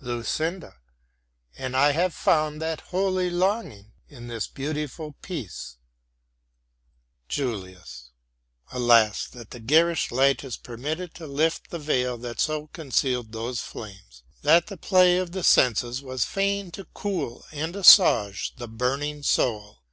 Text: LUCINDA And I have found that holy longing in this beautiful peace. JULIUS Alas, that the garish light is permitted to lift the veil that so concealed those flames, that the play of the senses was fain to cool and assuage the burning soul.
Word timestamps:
LUCINDA 0.00 0.74
And 1.56 1.76
I 1.76 1.92
have 1.92 2.12
found 2.12 2.60
that 2.60 2.80
holy 2.90 3.30
longing 3.30 3.92
in 4.08 4.26
this 4.26 4.48
beautiful 4.48 5.14
peace. 5.22 5.76
JULIUS 7.28 8.10
Alas, 8.72 9.28
that 9.28 9.50
the 9.50 9.60
garish 9.60 10.10
light 10.10 10.42
is 10.42 10.56
permitted 10.56 11.14
to 11.14 11.28
lift 11.28 11.70
the 11.70 11.78
veil 11.78 12.18
that 12.18 12.40
so 12.40 12.66
concealed 12.72 13.30
those 13.30 13.60
flames, 13.60 14.24
that 14.42 14.66
the 14.66 14.76
play 14.76 15.16
of 15.16 15.30
the 15.30 15.44
senses 15.44 16.02
was 16.02 16.24
fain 16.24 16.72
to 16.72 16.86
cool 16.86 17.44
and 17.52 17.76
assuage 17.76 18.56
the 18.56 18.66
burning 18.66 19.22
soul. 19.22 19.84